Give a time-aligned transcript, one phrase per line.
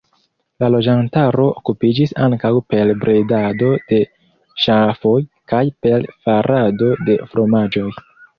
[0.61, 4.01] La loĝantaro okupiĝis ankaŭ per bredado de
[4.65, 5.13] ŝafoj
[5.55, 7.87] kaj per farado de fromaĝoj.